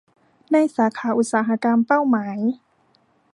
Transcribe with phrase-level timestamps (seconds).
[0.51, 2.37] ในสาขาอุตสาหกรรมเป้าหมาย